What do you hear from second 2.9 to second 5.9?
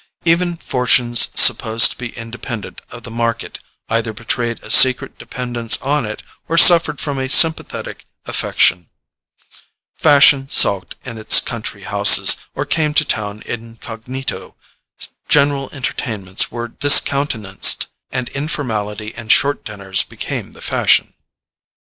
the market either betrayed a secret dependence